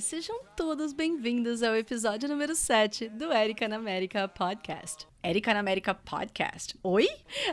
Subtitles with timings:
[0.00, 5.09] Sejam todos bem-vindos ao episódio número 7 do Erika na América Podcast.
[5.22, 6.76] Erika na América Podcast.
[6.82, 7.06] Oi?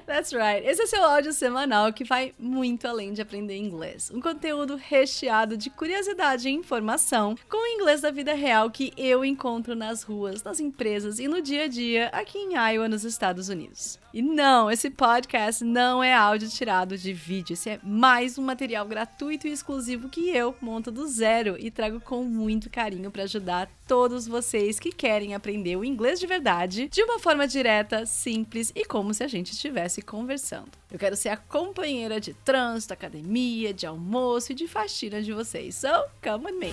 [0.05, 0.65] That's right.
[0.65, 4.09] Esse é seu áudio semanal que vai muito além de aprender inglês.
[4.13, 9.25] Um conteúdo recheado de curiosidade e informação com o inglês da vida real que eu
[9.25, 13.49] encontro nas ruas, nas empresas e no dia a dia aqui em Iowa, nos Estados
[13.49, 13.99] Unidos.
[14.13, 17.53] E não, esse podcast não é áudio tirado de vídeo.
[17.53, 21.99] Esse é mais um material gratuito e exclusivo que eu monto do zero e trago
[21.99, 27.03] com muito carinho para ajudar todos vocês que querem aprender o inglês de verdade de
[27.03, 30.69] uma forma direta, simples e como se a gente estivesse conversando.
[30.91, 35.75] Eu quero ser a companheira de trânsito, academia, de almoço e de faxina de vocês.
[35.75, 35.87] So,
[36.21, 36.71] come with me.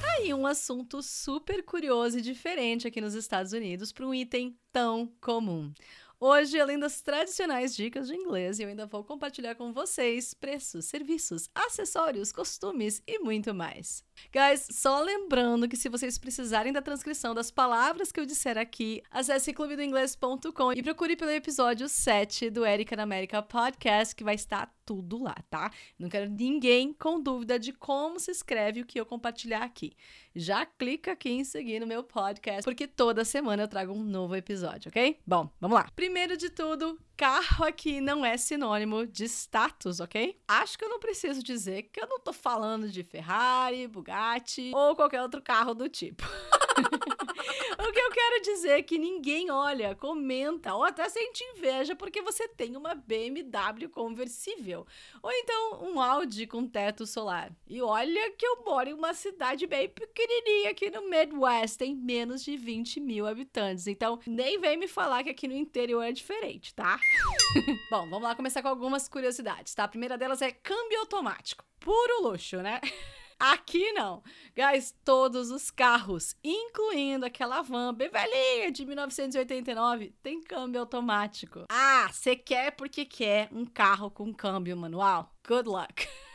[0.00, 4.56] Tá aí um assunto super curioso e diferente aqui nos Estados Unidos para um item
[4.72, 5.72] tão comum.
[6.18, 11.50] Hoje, além das tradicionais dicas de inglês, eu ainda vou compartilhar com vocês preços, serviços,
[11.54, 14.02] acessórios, costumes e muito mais.
[14.32, 19.02] Guys, só lembrando que se vocês precisarem da transcrição das palavras que eu disser aqui,
[19.10, 24.74] acesse clubedoinglês.com e procure pelo episódio 7 do Erika na América Podcast, que vai estar
[24.86, 25.70] tudo lá, tá?
[25.98, 29.92] Não quero ninguém com dúvida de como se escreve o que eu compartilhar aqui.
[30.34, 34.36] Já clica aqui em seguir no meu podcast, porque toda semana eu trago um novo
[34.36, 35.18] episódio, ok?
[35.26, 35.90] Bom, vamos lá.
[35.96, 40.38] Primeiro de tudo, carro aqui não é sinônimo de status, ok?
[40.46, 44.94] Acho que eu não preciso dizer que eu não tô falando de Ferrari, Bugatti ou
[44.94, 46.22] qualquer outro carro do tipo.
[46.76, 52.20] o que eu quero dizer é que ninguém olha, comenta ou até sente inveja porque
[52.20, 54.86] você tem uma BMW conversível
[55.22, 57.50] ou então um Audi com teto solar.
[57.66, 62.44] E olha que eu moro em uma cidade bem pequenininha aqui no Midwest, tem menos
[62.44, 63.86] de 20 mil habitantes.
[63.86, 67.00] Então nem vem me falar que aqui no interior é diferente, tá?
[67.90, 69.84] Bom, vamos lá começar com algumas curiosidades, tá?
[69.84, 71.64] A primeira delas é câmbio automático.
[71.80, 72.80] Puro luxo, né?
[73.38, 74.22] Aqui não.
[74.56, 81.66] Guys, todos os carros, incluindo aquela van bem velhinha de 1989, tem câmbio automático.
[81.68, 85.34] Ah, você quer porque quer um carro com câmbio manual?
[85.46, 86.08] Good luck.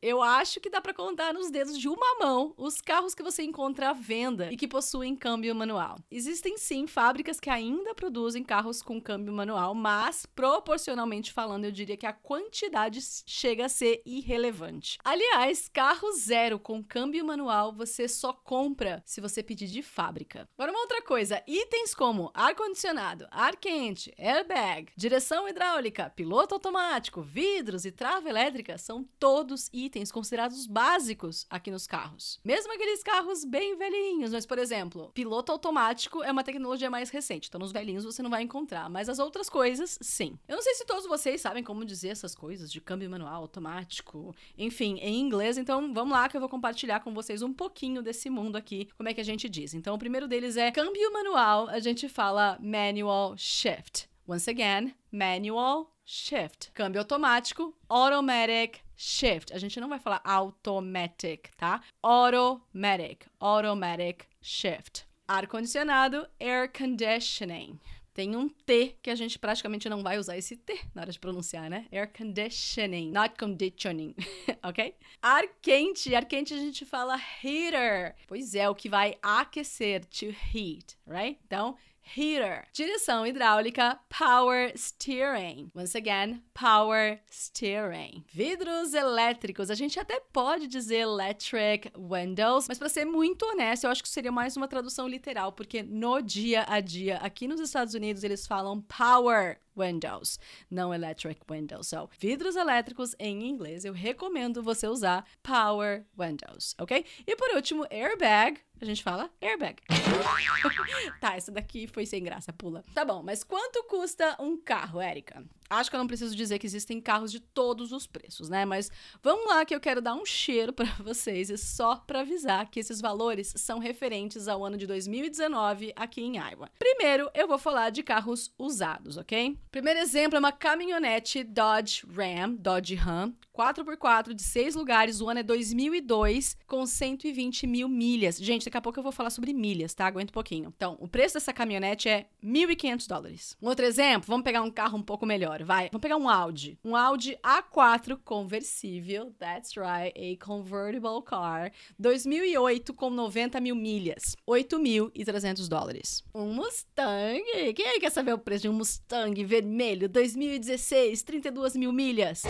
[0.00, 3.42] Eu acho que dá para contar nos dedos de uma mão os carros que você
[3.42, 5.98] encontra à venda e que possuem câmbio manual.
[6.10, 11.96] Existem sim fábricas que ainda produzem carros com câmbio manual, mas proporcionalmente falando, eu diria
[11.96, 14.98] que a quantidade chega a ser irrelevante.
[15.04, 20.48] Aliás, carro zero com câmbio manual você só compra se você pedir de fábrica.
[20.56, 27.22] Agora uma outra coisa, itens como ar condicionado, ar quente, airbag, direção hidráulica, piloto automático,
[27.22, 32.38] vidros e trava elétrica são todos todos itens considerados básicos aqui nos carros.
[32.44, 37.48] Mesmo aqueles carros bem velhinhos, mas, por exemplo, piloto automático é uma tecnologia mais recente,
[37.48, 40.38] então nos velhinhos você não vai encontrar, mas as outras coisas, sim.
[40.46, 44.32] Eu não sei se todos vocês sabem como dizer essas coisas de câmbio manual, automático,
[44.56, 48.30] enfim, em inglês, então vamos lá que eu vou compartilhar com vocês um pouquinho desse
[48.30, 49.74] mundo aqui, como é que a gente diz.
[49.74, 54.08] Então, o primeiro deles é câmbio manual, a gente fala manual shift.
[54.28, 56.70] Once again, manual shift.
[56.72, 59.52] Câmbio automático, automatic shift.
[59.52, 61.82] A gente não vai falar automatic, tá?
[62.02, 65.06] Automatic, automatic shift.
[65.26, 67.78] Ar condicionado, air conditioning.
[68.14, 71.18] Tem um T que a gente praticamente não vai usar esse T na hora de
[71.18, 71.86] pronunciar, né?
[71.90, 74.14] Air conditioning, not conditioning,
[74.62, 74.94] ok?
[75.20, 78.14] Ar quente, ar quente a gente fala heater.
[78.28, 81.40] Pois é, o que vai aquecer, to heat, right?
[81.44, 81.76] Então,
[82.16, 82.64] heater.
[82.72, 85.70] Direção hidráulica, power steering.
[85.74, 88.24] Once again, power steering.
[88.32, 93.90] Vidros elétricos, a gente até pode dizer electric windows, mas para ser muito honesto, eu
[93.90, 97.94] acho que seria mais uma tradução literal, porque no dia a dia aqui nos Estados
[97.94, 100.38] Unidos eles falam power windows,
[100.70, 101.88] não electric windows.
[101.88, 107.04] So, vidros elétricos em inglês, eu recomendo você usar power windows, ok?
[107.26, 109.76] E por último, airbag, a gente fala airbag.
[111.20, 112.82] tá, essa daqui foi sem graça, pula.
[112.94, 115.42] Tá bom, mas quanto custa um carro, Érica?
[115.68, 118.64] Acho que eu não preciso dizer que existem carros de todos os preços, né?
[118.64, 118.90] Mas
[119.22, 122.80] vamos lá que eu quero dar um cheiro para vocês e só para avisar que
[122.80, 126.70] esses valores são referentes ao ano de 2019 aqui em Iowa.
[126.78, 129.58] Primeiro, eu vou falar de carros usados, ok?
[129.70, 135.40] Primeiro exemplo é uma caminhonete Dodge Ram, Dodge Ram, 4x4 de 6 lugares, o ano
[135.40, 138.36] é 2002, com 120 mil milhas.
[138.36, 140.06] Gente, daqui a pouco eu vou falar sobre milhas, tá?
[140.06, 140.72] Aguenta um pouquinho.
[140.76, 143.56] Então, o preço dessa caminhonete é 1.500 dólares.
[143.62, 145.88] Um outro exemplo, vamos pegar um carro um pouco melhor, vai.
[145.90, 146.78] Vamos pegar um Audi.
[146.84, 155.68] Um Audi A4 conversível, that's right, a convertible car, 2008 com 90 mil milhas, 8.300
[155.68, 156.24] dólares.
[156.34, 157.42] Um Mustang,
[157.74, 162.42] quem aí quer saber o preço de um Mustang vermelho, 2016, 32 mil milhas?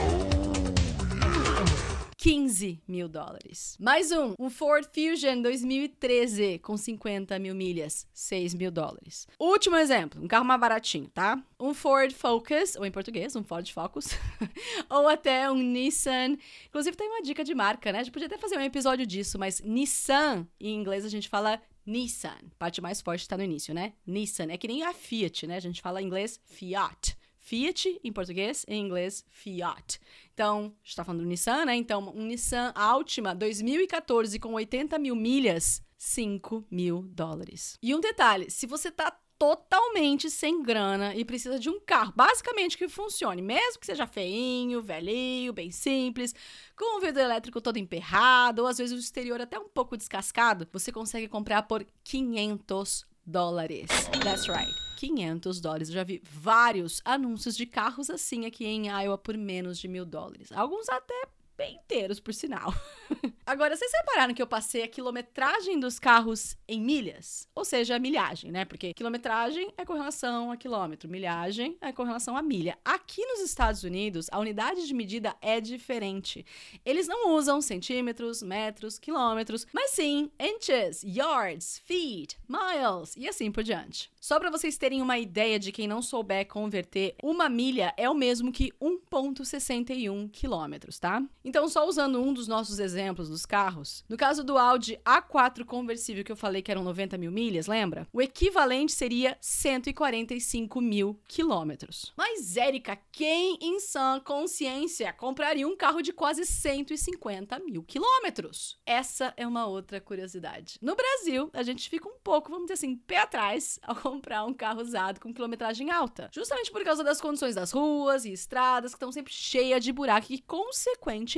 [2.25, 3.77] 15 mil dólares.
[3.79, 9.29] Mais um, um Ford Fusion 2013 com 50 mil milhas, 6 mil dólares.
[9.39, 11.45] Último exemplo, um carro mais baratinho, tá?
[11.61, 14.07] Um Ford Focus, ou em português, um Ford Focus,
[14.89, 16.39] ou até um Nissan.
[16.67, 17.99] Inclusive tem uma dica de marca, né?
[17.99, 21.61] A gente podia até fazer um episódio disso, mas Nissan, em inglês a gente fala
[21.85, 22.39] Nissan.
[22.59, 23.93] Parte mais forte está no início, né?
[24.07, 24.47] Nissan.
[24.51, 25.57] É que nem a Fiat, né?
[25.57, 27.19] A gente fala em inglês Fiat.
[27.45, 30.01] Fiat em português, em inglês Fiat.
[30.33, 31.77] Então, está falando do Nissan, né?
[31.77, 37.79] Então, um Nissan Altima 2014 com 80 mil milhas, 5 mil dólares.
[37.83, 42.79] E um detalhe: se você tá totalmente sem grana e precisa de um carro, basicamente
[42.79, 46.35] que funcione, mesmo que seja feinho, velhinho, bem simples,
[46.75, 50.67] com o vidro elétrico todo emperrado, ou às vezes o exterior até um pouco descascado,
[50.73, 53.89] você consegue comprar por 500 dólares.
[54.23, 54.73] That's right.
[54.97, 55.89] 500 dólares.
[55.89, 60.05] Eu já vi vários anúncios de carros assim aqui em Iowa por menos de mil
[60.05, 60.51] dólares.
[60.53, 62.75] Alguns até bem inteiros, por sinal.
[63.47, 67.49] Agora, vocês repararam que eu passei a quilometragem dos carros em milhas?
[67.55, 68.65] Ou seja, a milhagem, né?
[68.65, 72.79] Porque quilometragem é com relação a quilômetro, milhagem é com relação a milha.
[72.85, 76.45] Aqui nos Estados Unidos, a unidade de medida é diferente.
[76.85, 83.63] Eles não usam centímetros, metros, quilômetros, mas sim inches, yards, feet, miles e assim por
[83.63, 84.11] diante.
[84.21, 88.15] Só para vocês terem uma ideia de quem não souber converter, uma milha é o
[88.15, 91.23] mesmo que 1,61 quilômetros, tá?
[91.45, 96.25] Então, só usando um dos nossos exemplos dos carros, no caso do Audi A4 conversível
[96.25, 98.09] que eu falei que eram 90 mil milhas, lembra?
[98.11, 102.15] O equivalente seria 145 mil quilômetros.
[102.17, 108.79] Mas, Érica, quem em sã consciência compraria um carro de quase 150 mil quilômetros?
[108.87, 110.79] Essa é uma outra curiosidade.
[110.81, 114.55] No Brasil, a gente fica um pouco, vamos dizer assim, pé atrás ao comprar um
[114.55, 116.31] carro usado com quilometragem alta.
[116.33, 120.29] Justamente por causa das condições das ruas e estradas que estão sempre cheias de buraco
[120.31, 121.34] e, consequentemente,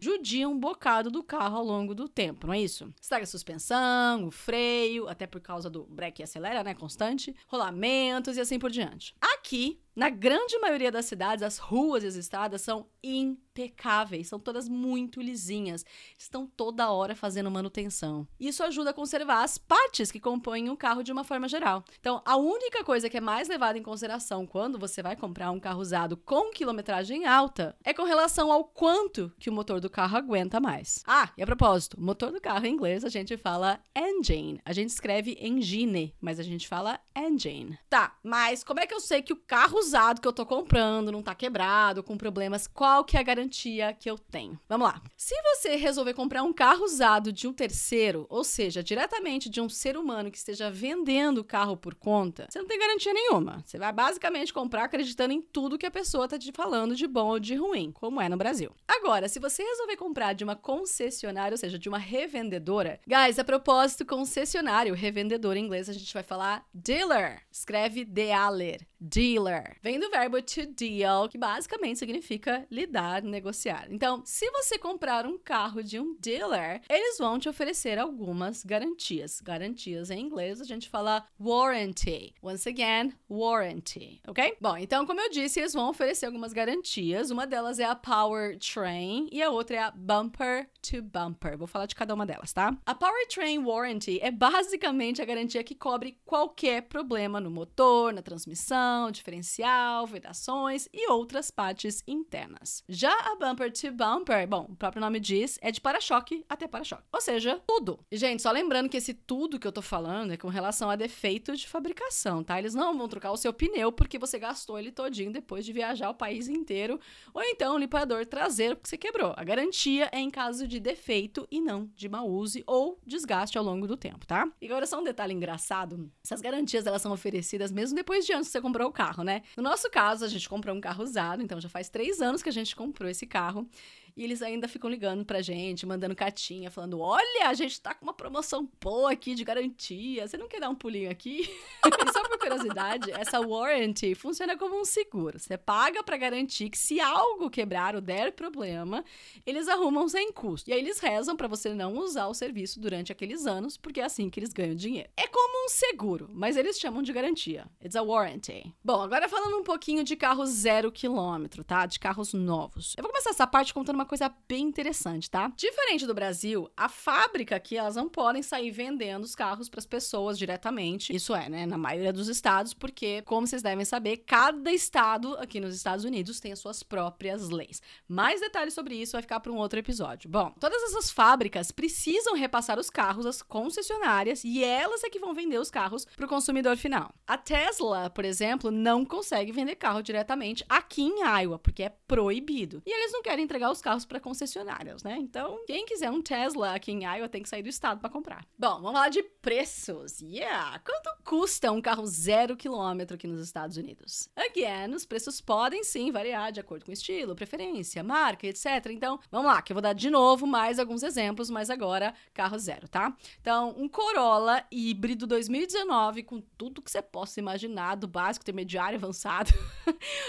[0.00, 2.92] judiam um bocado do carro ao longo do tempo, não é isso?
[3.00, 8.40] Estraga a suspensão, o freio, até por causa do breque acelera, né, constante, rolamentos e
[8.40, 9.14] assim por diante.
[9.48, 14.68] Aqui, na grande maioria das cidades, as ruas e as estradas são impecáveis, são todas
[14.68, 15.84] muito lisinhas,
[16.16, 18.24] estão toda hora fazendo manutenção.
[18.38, 21.82] Isso ajuda a conservar as partes que compõem o carro de uma forma geral.
[21.98, 25.58] Então, a única coisa que é mais levada em consideração quando você vai comprar um
[25.58, 30.16] carro usado com quilometragem alta é com relação ao quanto que o motor do carro
[30.16, 31.02] aguenta mais.
[31.08, 34.60] Ah, e a propósito, motor do carro em inglês a gente fala engine.
[34.64, 37.76] A gente escreve engine, mas a gente fala engine.
[37.90, 41.12] Tá, mas como é que eu sei que o carro usado que eu tô comprando
[41.12, 44.58] não tá quebrado, com problemas, qual que é a garantia que eu tenho?
[44.68, 45.00] Vamos lá.
[45.16, 49.68] Se você resolver comprar um carro usado de um terceiro, ou seja, diretamente de um
[49.68, 53.62] ser humano que esteja vendendo o carro por conta, você não tem garantia nenhuma.
[53.64, 57.28] Você vai basicamente comprar acreditando em tudo que a pessoa tá te falando de bom
[57.28, 58.70] ou de ruim, como é no Brasil.
[58.86, 63.44] Agora, se você resolver comprar de uma concessionária, ou seja, de uma revendedora, guys, a
[63.44, 67.42] propósito, concessionário, revendedor em inglês, a gente vai falar dealer.
[67.50, 69.76] Escreve dealer, dealer.
[69.82, 73.86] Vem do verbo to deal, que basicamente significa lidar, negociar.
[73.90, 79.40] Então, se você comprar um carro de um dealer, eles vão te oferecer algumas garantias.
[79.40, 82.34] Garantias em inglês a gente fala warranty.
[82.42, 84.56] Once again, warranty, ok?
[84.60, 87.30] Bom, então, como eu disse, eles vão oferecer algumas garantias.
[87.30, 91.56] Uma delas é a powertrain e a outra é a bumper to bumper.
[91.56, 92.76] Vou falar de cada uma delas, tá?
[92.84, 98.87] A powertrain warranty é basicamente a garantia que cobre qualquer problema no motor, na transmissão,
[99.10, 102.82] diferencial, vedações e outras partes internas.
[102.88, 107.04] Já a bumper to bumper, bom, o próprio nome diz, é de para-choque até para-choque.
[107.12, 107.98] Ou seja, tudo.
[108.10, 110.96] E, gente, só lembrando que esse tudo que eu tô falando é com relação a
[110.96, 112.58] defeito de fabricação, tá?
[112.58, 116.10] Eles não vão trocar o seu pneu porque você gastou ele todinho depois de viajar
[116.10, 117.00] o país inteiro,
[117.34, 119.34] ou então o limpador traseiro porque você quebrou.
[119.36, 123.64] A garantia é em caso de defeito e não de mau uso ou desgaste ao
[123.64, 124.48] longo do tempo, tá?
[124.60, 128.46] E agora só um detalhe engraçado, essas garantias elas são oferecidas mesmo depois de anos
[128.48, 129.42] que você comprou o carro, né?
[129.56, 132.48] No nosso caso, a gente comprou um carro usado, então já faz três anos que
[132.48, 133.68] a gente comprou esse carro.
[134.16, 138.04] E eles ainda ficam ligando pra gente, mandando cartinha, falando: olha, a gente tá com
[138.04, 140.26] uma promoção boa aqui de garantia.
[140.26, 141.48] Você não quer dar um pulinho aqui?
[142.12, 145.38] só por curiosidade, essa warranty funciona como um seguro.
[145.38, 149.04] Você paga para garantir que se algo quebrar ou der problema,
[149.46, 150.70] eles arrumam sem custo.
[150.70, 154.04] E aí eles rezam para você não usar o serviço durante aqueles anos, porque é
[154.04, 155.08] assim que eles ganham dinheiro.
[155.16, 157.66] É como um seguro, mas eles chamam de garantia.
[157.82, 158.74] It's a warranty.
[158.82, 161.86] Bom, agora falando um pouquinho de carros zero quilômetro, tá?
[161.86, 162.94] De carros novos.
[162.96, 165.52] Eu vou começar essa parte contando uma coisa bem interessante, tá?
[165.56, 169.86] Diferente do Brasil, a fábrica aqui, elas não podem sair vendendo os carros para as
[169.86, 171.14] pessoas diretamente.
[171.14, 175.60] Isso é, né, na maioria dos estados, porque, como vocês devem saber, cada estado aqui
[175.60, 177.80] nos Estados Unidos tem as suas próprias leis.
[178.08, 180.30] Mais detalhes sobre isso vai ficar para um outro episódio.
[180.30, 185.34] Bom, todas essas fábricas precisam repassar os carros às concessionárias e elas é que vão
[185.34, 187.12] vender os carros para o consumidor final.
[187.26, 192.82] A Tesla, por exemplo, não consegue vender carro diretamente aqui em Iowa, porque é proibido.
[192.86, 195.16] E eles não querem entregar os carros para concessionárias, né?
[195.18, 198.44] Então, quem quiser um Tesla aqui em Iowa tem que sair do estado para comprar.
[198.58, 200.20] Bom, vamos falar de preços.
[200.20, 200.78] Yeah!
[200.80, 204.28] Quanto custa um carro zero quilômetro aqui nos Estados Unidos?
[204.36, 208.66] Again, os preços podem sim variar de acordo com estilo, preferência, marca, etc.
[208.90, 212.58] Então, vamos lá, que eu vou dar de novo mais alguns exemplos, mas agora carro
[212.58, 213.16] zero, tá?
[213.40, 219.50] Então, um Corolla híbrido 2019 com tudo que você possa imaginar, do básico, intermediário, avançado,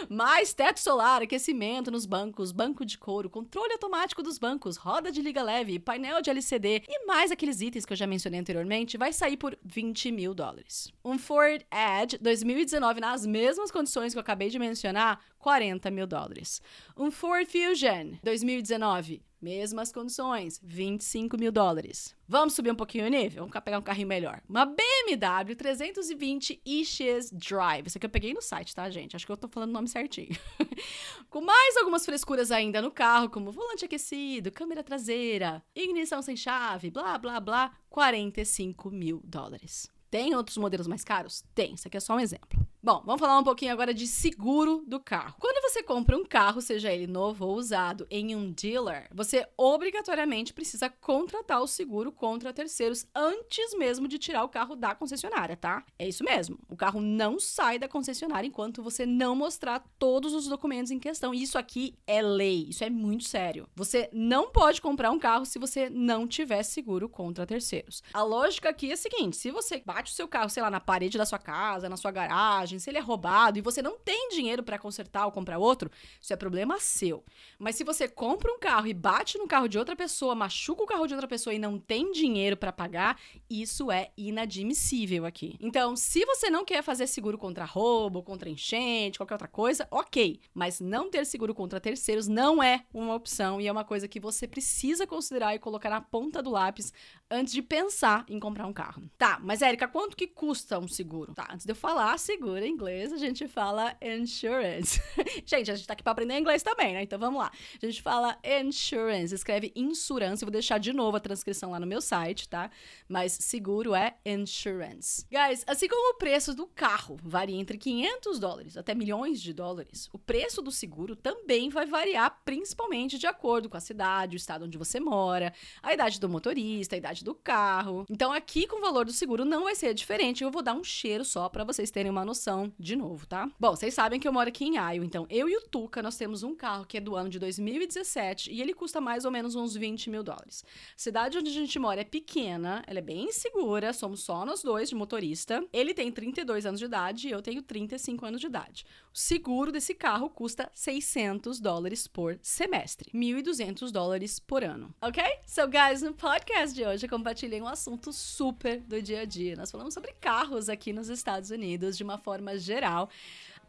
[0.09, 5.23] mais teto solar, aquecimento nos bancos, banco de couro, controle automático dos bancos, roda de
[5.23, 9.11] liga leve, painel de LCD e mais aqueles itens que eu já mencionei anteriormente, vai
[9.11, 10.93] sair por 20 mil dólares.
[11.03, 16.61] Um Ford Edge 2019 nas mesmas condições que eu acabei de mencionar, 40 mil dólares.
[16.95, 22.15] Um Ford Fusion 2019, mesmas condições, 25 mil dólares.
[22.27, 23.47] Vamos subir um pouquinho o nível?
[23.47, 24.41] Vamos pegar um carrinho melhor.
[24.47, 27.87] Uma BMW 320 iX Drive.
[27.87, 29.15] Isso aqui eu peguei no site, tá, gente?
[29.15, 30.37] Acho que eu tô falando o nome certinho.
[31.29, 36.89] Com mais algumas frescuras ainda no carro, como volante aquecido, câmera traseira, ignição sem chave,
[36.89, 39.89] blá, blá, blá, 45 mil dólares.
[40.09, 41.43] Tem outros modelos mais caros?
[41.53, 41.73] Tem.
[41.73, 42.68] Isso aqui é só um exemplo.
[42.81, 45.35] Bom, vamos falar um pouquinho agora de seguro do carro.
[45.37, 50.53] Quando você compra um carro, seja ele novo ou usado, em um dealer, você obrigatoriamente
[50.53, 55.83] precisa contratar o seguro contra terceiros antes mesmo de tirar o carro da concessionária, tá?
[55.99, 56.57] É isso mesmo.
[56.69, 61.33] O carro não sai da concessionária enquanto você não mostrar todos os documentos em questão.
[61.33, 63.67] Isso aqui é lei, isso é muito sério.
[63.75, 68.01] Você não pode comprar um carro se você não tiver seguro contra terceiros.
[68.13, 70.79] A lógica aqui é a seguinte: se você bate o seu carro, sei lá, na
[70.79, 74.29] parede da sua casa, na sua garagem, se ele é roubado e você não tem
[74.29, 75.89] dinheiro para consertar ou comprar outro,
[76.21, 77.23] isso é problema seu.
[77.57, 80.85] Mas se você compra um carro e bate no carro de outra pessoa, machuca o
[80.85, 85.55] carro de outra pessoa e não tem dinheiro para pagar, isso é inadmissível aqui.
[85.61, 90.39] Então, se você não quer fazer seguro contra roubo, contra enchente, qualquer outra coisa, ok.
[90.53, 94.19] Mas não ter seguro contra terceiros não é uma opção e é uma coisa que
[94.19, 96.91] você precisa considerar e colocar na ponta do lápis
[97.29, 99.03] antes de pensar em comprar um carro.
[99.17, 101.33] Tá, mas Érica, quanto que custa um seguro?
[101.33, 105.01] Tá, antes de eu falar seguro em inglês, a gente fala insurance.
[105.45, 107.03] gente, a gente tá aqui pra aprender inglês também, né?
[107.03, 107.51] Então vamos lá.
[107.81, 110.41] A gente fala insurance, escreve insurance.
[110.41, 112.71] Eu vou deixar de novo a transcrição lá no meu site, tá?
[113.07, 115.25] Mas seguro é insurance.
[115.29, 120.09] Guys, assim como o preço do carro varia entre 500 dólares até milhões de dólares,
[120.11, 124.65] o preço do seguro também vai variar principalmente de acordo com a cidade, o estado
[124.65, 128.05] onde você mora, a idade do motorista, a idade do carro.
[128.09, 130.43] Então aqui com o valor do seguro não vai ser diferente.
[130.43, 133.49] Eu vou dar um cheiro só para vocês terem uma noção de novo, tá?
[133.59, 136.17] Bom, vocês sabem que eu moro aqui em Iowa, então eu e o Tuca nós
[136.17, 139.55] temos um carro que é do ano de 2017 e ele custa mais ou menos
[139.55, 140.63] uns 20 mil dólares.
[140.65, 144.61] A cidade onde a gente mora é pequena, ela é bem segura, somos só nós
[144.61, 145.63] dois de motorista.
[145.71, 148.85] Ele tem 32 anos de idade e eu tenho 35 anos de idade.
[149.13, 154.93] O seguro desse carro custa 600 dólares por semestre, 1.200 dólares por ano.
[155.01, 155.23] Ok?
[155.47, 159.55] So, guys, no podcast de hoje compartilhei um assunto super do dia a dia.
[159.55, 163.09] Nós falamos sobre carros aqui nos Estados Unidos de uma forma geral.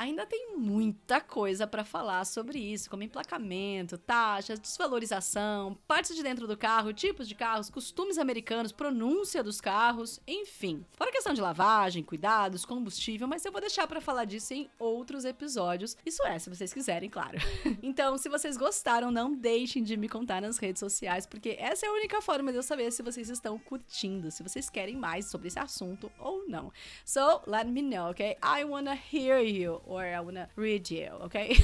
[0.00, 6.46] Ainda tem muita coisa para falar sobre isso, como emplacamento, taxas, desvalorização, partes de dentro
[6.46, 10.86] do carro, tipos de carros, costumes americanos, pronúncia dos carros, enfim.
[10.92, 15.26] Fora questão de lavagem, cuidados, combustível, mas eu vou deixar para falar disso em outros
[15.26, 15.94] episódios.
[16.06, 17.36] Isso é, se vocês quiserem, claro.
[17.82, 21.90] então, se vocês gostaram, não deixem de me contar nas redes sociais, porque essa é
[21.90, 25.48] a única forma de eu saber se vocês estão curtindo, se vocês querem mais sobre
[25.48, 26.72] esse assunto ou não.
[27.04, 28.38] So, let me know, okay?
[28.42, 31.62] I wanna hear you or I wanna read you, ok?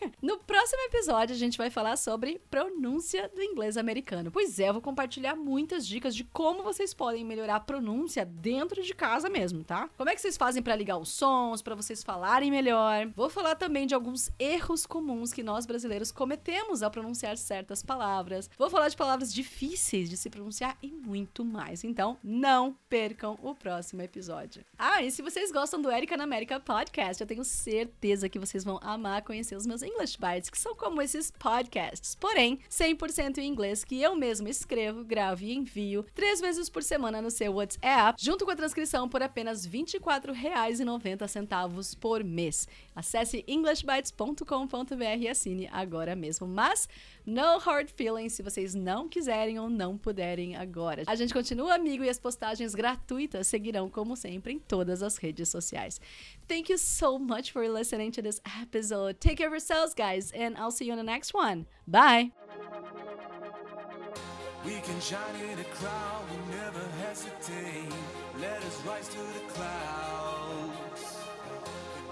[0.22, 4.30] no próximo episódio, a gente vai falar sobre pronúncia do inglês americano.
[4.30, 8.80] Pois é, eu vou compartilhar muitas dicas de como vocês podem melhorar a pronúncia dentro
[8.84, 9.90] de casa mesmo, tá?
[9.96, 13.08] Como é que vocês fazem para ligar os sons, para vocês falarem melhor?
[13.16, 18.48] Vou falar também de alguns erros comuns que nós brasileiros cometemos ao pronunciar certas palavras.
[18.56, 21.82] Vou falar de palavras difíceis de se pronunciar e muito mais.
[21.82, 24.64] Então, não percam o próximo episódio.
[24.78, 28.62] Ah, e se vocês gostam do Erika na América Podcast, eu tenho certeza que vocês
[28.62, 33.48] vão amar conhecer os meus English Bites, que são como esses podcasts, porém 100% em
[33.48, 38.22] inglês que eu mesmo escrevo, gravo e envio três vezes por semana no seu WhatsApp,
[38.22, 42.68] junto com a transcrição por apenas R$ 24,90 por mês.
[42.94, 46.46] Acesse englishbites.com.br e assine agora mesmo.
[46.46, 46.86] Mas
[47.24, 51.04] No hard feelings se vocês não quiserem ou não puderem agora.
[51.06, 55.48] A gente continua amigo e as postagens gratuitas seguirão, como sempre, em todas as redes
[55.48, 56.00] sociais.
[56.48, 59.14] Thank you so much for listening to this episode.
[59.20, 61.66] Take care of yourselves, guys, and I'll see you in the next one.
[61.86, 62.32] Bye.
[64.64, 67.92] We can shine in a crowd, we never hesitate.
[68.40, 69.42] Let us rise to the.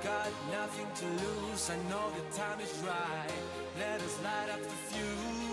[0.02, 3.30] Got nothing to lose, I know the time is right.
[3.78, 5.49] Let us light up the fuse.